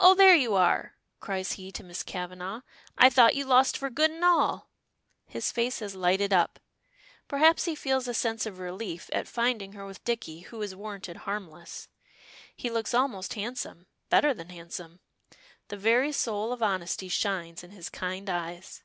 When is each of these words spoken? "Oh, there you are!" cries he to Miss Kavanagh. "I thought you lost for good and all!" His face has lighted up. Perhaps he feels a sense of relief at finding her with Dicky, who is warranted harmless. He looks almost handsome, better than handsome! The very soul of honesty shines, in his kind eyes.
"Oh, 0.00 0.16
there 0.16 0.34
you 0.34 0.54
are!" 0.56 0.96
cries 1.20 1.52
he 1.52 1.70
to 1.70 1.84
Miss 1.84 2.02
Kavanagh. 2.02 2.62
"I 2.98 3.08
thought 3.08 3.36
you 3.36 3.44
lost 3.44 3.76
for 3.78 3.88
good 3.88 4.10
and 4.10 4.24
all!" 4.24 4.68
His 5.28 5.52
face 5.52 5.78
has 5.78 5.94
lighted 5.94 6.32
up. 6.32 6.58
Perhaps 7.28 7.66
he 7.66 7.76
feels 7.76 8.08
a 8.08 8.14
sense 8.14 8.46
of 8.46 8.58
relief 8.58 9.08
at 9.12 9.28
finding 9.28 9.74
her 9.74 9.86
with 9.86 10.02
Dicky, 10.02 10.40
who 10.40 10.60
is 10.60 10.74
warranted 10.74 11.18
harmless. 11.18 11.86
He 12.56 12.68
looks 12.68 12.94
almost 12.94 13.34
handsome, 13.34 13.86
better 14.08 14.34
than 14.34 14.48
handsome! 14.48 14.98
The 15.68 15.76
very 15.76 16.10
soul 16.10 16.52
of 16.52 16.60
honesty 16.60 17.06
shines, 17.08 17.62
in 17.62 17.70
his 17.70 17.88
kind 17.88 18.28
eyes. 18.28 18.82